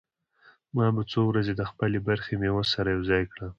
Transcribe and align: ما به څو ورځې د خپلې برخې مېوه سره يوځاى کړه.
ما 0.75 0.85
به 0.95 1.01
څو 1.11 1.19
ورځې 1.29 1.53
د 1.55 1.61
خپلې 1.71 1.99
برخې 2.07 2.33
مېوه 2.41 2.63
سره 2.73 2.87
يوځاى 2.95 3.23
کړه. 3.33 3.47